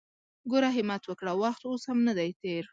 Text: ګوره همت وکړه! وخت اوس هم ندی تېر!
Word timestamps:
ګوره 0.51 0.69
همت 0.75 1.03
وکړه! 1.07 1.33
وخت 1.43 1.61
اوس 1.65 1.83
هم 1.89 1.99
ندی 2.07 2.31
تېر! 2.41 2.63